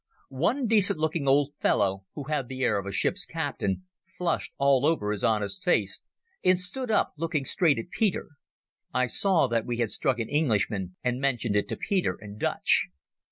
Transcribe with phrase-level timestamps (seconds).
[0.33, 4.83] One decent looking old fellow, who had the air of a ship's captain, flushed all
[4.83, 6.01] over his honest face,
[6.43, 8.29] and stood up looking straight at Peter.
[8.95, 12.87] I saw that we had struck an Englishman, and mentioned it to Peter in Dutch.